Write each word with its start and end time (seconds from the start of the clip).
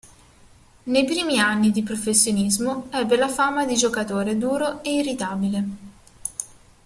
Nei 0.85 1.05
primi 1.05 1.39
anni 1.39 1.69
di 1.69 1.83
professionismo 1.83 2.87
ebbe 2.89 3.17
la 3.17 3.27
fama 3.29 3.67
di 3.67 3.75
giocatore 3.75 4.35
duro 4.35 4.83
e 4.83 4.95
irritabile. 4.95 5.67